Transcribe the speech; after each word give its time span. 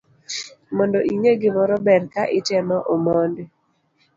Mondo 0.75 0.99
inge 1.11 1.31
gimoro 1.41 1.75
ber 1.85 2.01
ka 2.13 2.23
itemo 2.39 2.77
omondi 2.93 3.43